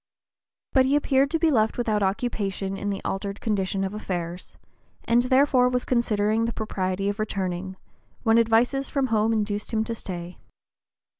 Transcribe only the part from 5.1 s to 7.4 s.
(p. 021) therefore was considering the propriety of